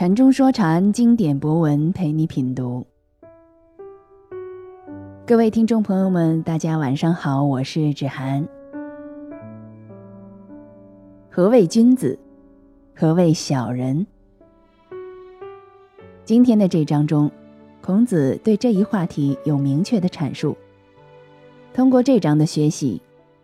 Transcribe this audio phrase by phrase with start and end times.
[0.00, 2.86] 禅中说禅，经典博文陪你品读。
[5.26, 8.48] 各位听众朋友们，大家晚上好，我是芷涵。
[11.28, 12.18] 何谓君子？
[12.96, 14.06] 何谓小人？
[16.24, 17.30] 今天的这章中，
[17.82, 20.56] 孔子对这一话题有明确的阐述。
[21.74, 23.02] 通过这章的学习，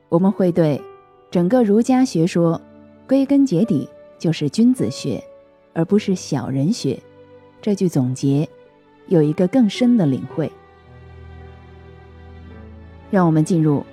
[0.09, 0.81] 我们会对
[1.31, 2.59] 整个儒家学说，
[3.07, 3.87] 归根结底
[4.19, 5.23] 就是君子学，
[5.77, 6.99] 而不是小人学。
[7.61, 8.49] 这句总结
[9.09, 10.51] 有一个更深的领会。
[13.11, 13.81] 让我们进入《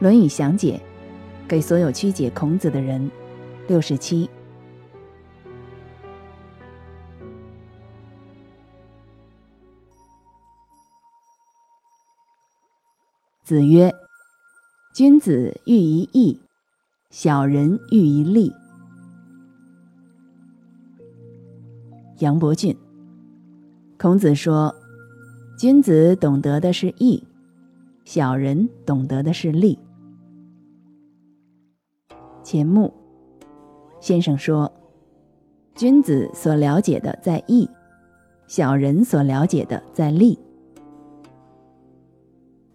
[0.00, 0.78] 论语详解》，
[1.48, 3.10] 给所有曲解孔子的人。
[3.66, 4.28] 六十七。
[13.44, 13.92] 子曰
[14.94, 16.38] ：“君子喻于义，
[17.10, 18.52] 小人喻于利。”
[22.20, 22.76] 杨伯峻。
[23.98, 24.74] 孔子说
[25.58, 27.22] ：“君子懂得的是义，
[28.04, 29.78] 小人懂得的是利。”
[32.44, 32.92] 钱穆
[34.00, 34.70] 先生说
[35.74, 37.68] ：“君子所了解的在义，
[38.46, 40.38] 小人所了解的在利。”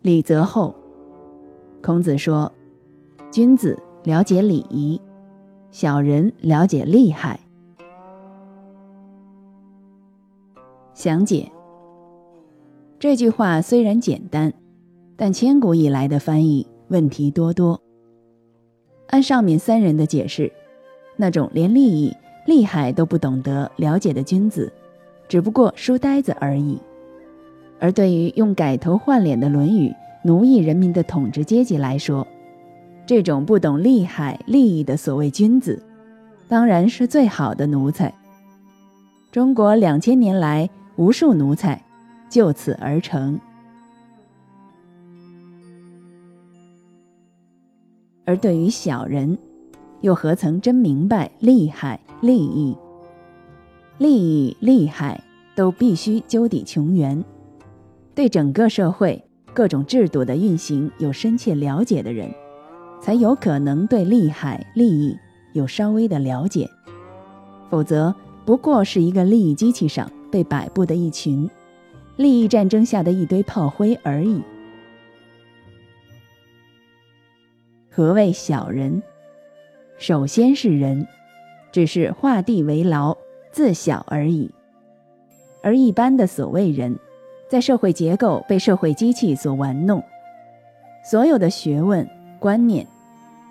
[0.01, 0.75] 礼则后，
[1.83, 2.51] 孔子说
[3.31, 4.99] ：“君子了解礼仪，
[5.69, 7.39] 小人了解利害。”
[10.95, 11.51] 详解
[12.97, 14.53] 这句话虽然简单，
[15.17, 17.79] 但千古以来的翻译问题多多。
[19.07, 20.49] 按上面三人的解释，
[21.17, 22.15] 那种连利益、
[22.47, 24.71] 利害都不懂得了解的君子，
[25.27, 26.79] 只不过书呆子而已。
[27.77, 29.89] 而对于用改头换脸的《论语》
[30.23, 32.25] 奴役人民的统治阶级来说，
[33.05, 35.83] 这种不懂利害利益的所谓君子，
[36.47, 38.11] 当然是最好的奴才。
[39.31, 41.81] 中国两千年来，无数奴才
[42.29, 43.39] 就此而成。
[48.25, 49.37] 而对于小人，
[50.01, 52.75] 又何曾真明白利害利益？
[53.97, 55.23] 利益利害
[55.55, 57.23] 都必须究底穷源。
[58.13, 59.23] 对整个社会
[59.53, 62.33] 各种制度的运行有深切了解的人，
[63.01, 65.17] 才有可能对利害利益
[65.53, 66.69] 有稍微的了解，
[67.69, 71.49] 否则不过是一个利益机器上被摆布的一群
[72.17, 74.41] 利益战争下的一堆炮灰而已。
[77.89, 79.01] 何谓小人？
[79.97, 81.07] 首先是人，
[81.71, 83.15] 只是画地为牢，
[83.53, 84.51] 自小而已。
[85.63, 86.99] 而一般的所谓人。
[87.47, 90.03] 在社会结构被社会机器所玩弄，
[91.03, 92.05] 所有的学问
[92.39, 92.85] 观念，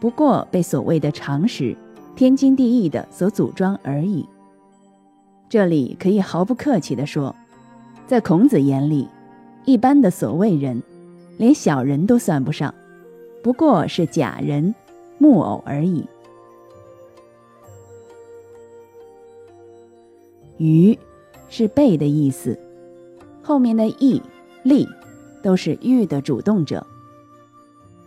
[0.01, 1.77] 不过被所谓的常识
[2.17, 4.29] 天经地义的所组装而已。
[5.49, 7.35] 这里可以毫不客气地说，
[8.07, 9.09] 在孔子眼里，
[9.65, 10.83] 一般的所谓人，
[11.39, 12.75] 连小人都算不上，
[13.43, 14.75] 不过是假人、
[15.19, 16.05] 木偶而已。
[20.57, 20.99] 愚
[21.49, 22.59] 是背的意思。
[23.43, 24.23] 后面的义、
[24.63, 24.89] 利，
[25.43, 26.85] 都是欲的主动者。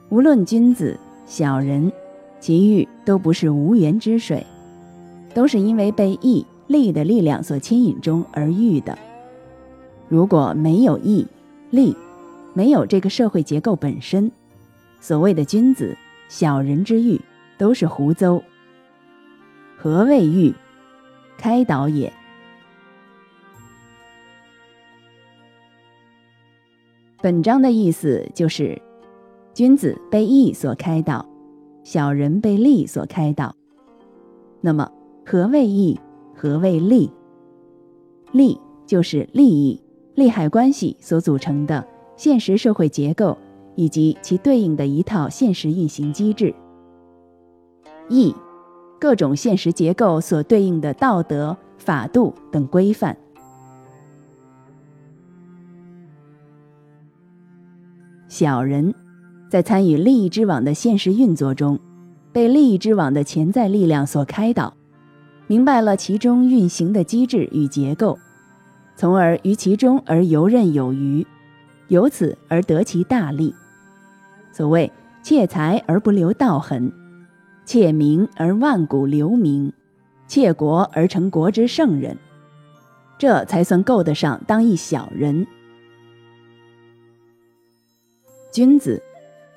[0.10, 1.92] 无论君子、小人，
[2.40, 4.46] 其欲都不是无源之水，
[5.34, 8.98] 都是因为被义、利的力量所牵引中而欲的。
[10.08, 11.26] 如果没有义、
[11.70, 11.96] 利，
[12.54, 14.32] 没有这个社会结构本身，
[15.00, 15.98] 所谓的君子、
[16.30, 17.20] 小人之欲
[17.58, 18.42] 都是胡诌。
[19.78, 20.54] 何谓欲？
[21.38, 22.12] 开导也。
[27.22, 28.82] 本章的意思就是，
[29.54, 31.28] 君子被义所开导，
[31.84, 33.56] 小人被利所开导。
[34.62, 34.90] 那么，
[35.26, 36.00] 何谓义？
[36.40, 37.10] 何谓利？
[38.32, 39.82] 利就是利益、
[40.14, 41.84] 利害关系所组成的
[42.16, 43.36] 现实社会结构
[43.76, 46.54] 以及其对应的一套现实运行机制。
[48.08, 48.36] 义，
[49.00, 53.18] 各种现实结构所对应的道德、法度等规范。
[58.28, 58.94] 小人，
[59.50, 61.80] 在参与利益之网的现实运作中，
[62.32, 64.77] 被利益之网的潜在力量所开导，
[65.48, 68.20] 明白了其中运行的机制与结构，
[68.98, 71.26] 从而于其中而游刃有余，
[71.88, 73.56] 由此而得其大利。
[74.52, 74.92] 所谓
[75.24, 76.92] 窃财而不留道痕，
[77.66, 79.72] 窃名而万古留名，
[80.28, 82.18] 窃国而成国之圣人，
[83.18, 85.48] 这才算够得上当一小人。
[88.52, 89.02] 君子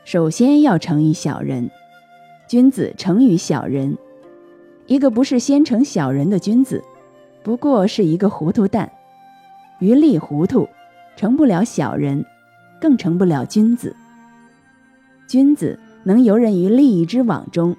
[0.04, 1.68] 首先要成于小人，
[2.48, 3.98] 君子成于小人。
[4.90, 6.82] 一个不是先成小人的君子，
[7.44, 8.90] 不过是一个糊涂蛋，
[9.78, 10.68] 于利糊涂，
[11.16, 12.26] 成不了小人，
[12.80, 13.94] 更成不了君子。
[15.28, 17.76] 君子能游刃于利益之网中，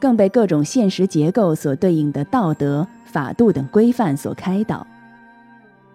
[0.00, 4.84] 更被各种现实结构所对应的道德、法度等规范所开导，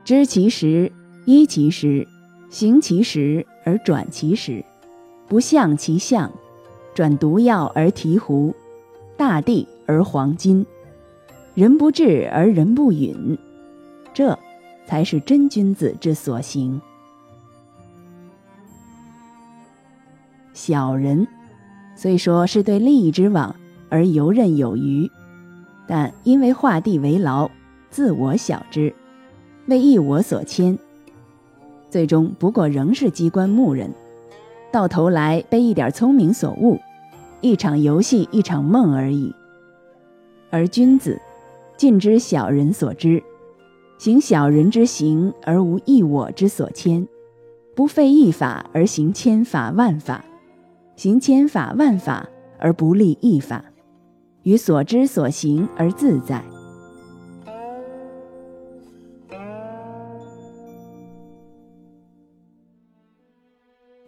[0.05, 0.89] 知其实，
[1.25, 2.07] 依其实，
[2.49, 4.63] 行其实而转其实，
[5.27, 6.31] 不象其象，
[6.93, 8.55] 转毒药而提壶，
[9.17, 10.65] 大地而黄金。
[11.53, 13.37] 人不智而人不允，
[14.13, 14.37] 这
[14.85, 16.81] 才是真君子之所行。
[20.53, 21.27] 小人
[21.95, 23.55] 虽说是对利益之网
[23.89, 25.09] 而游刃有余，
[25.87, 27.49] 但因为画地为牢，
[27.89, 28.93] 自我小之，
[29.67, 30.77] 为一我所牵，
[31.89, 33.93] 最终不过仍是机关木人，
[34.73, 36.79] 到头来被一点聪明所误，
[37.39, 39.33] 一场游戏，一场梦而已。
[40.49, 41.19] 而君子。
[41.77, 43.21] 尽知小人所知，
[43.97, 47.05] 行小人之行而无一我之所牵，
[47.75, 50.23] 不废一法而行千法万法，
[50.95, 53.65] 行千法万法而不立一法，
[54.43, 56.41] 于所知所行而自在。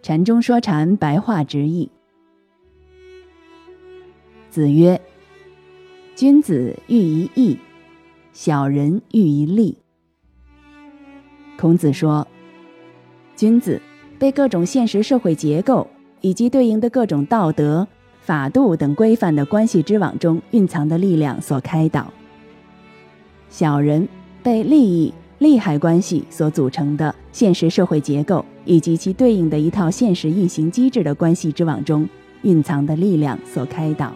[0.01, 1.91] 禅中说禅，白话直译。
[4.49, 5.01] 子曰。
[6.17, 7.55] 君子喻于义，
[8.33, 9.77] 小人喻于利。
[11.59, 12.27] 孔子说，
[13.35, 13.79] 君子
[14.17, 15.85] 被各种现实社会结构
[16.21, 17.87] 以及对应的各种道德、
[18.19, 22.11] 法度等规范的关系之网中蕴藏的力量所开导；
[23.51, 24.09] 小人
[24.41, 32.09] 被利益、利害关系所组成的现实社会结构以及其对应的一套现实运行机制的关系之网中
[32.41, 34.11] 蕴藏的力量所开导。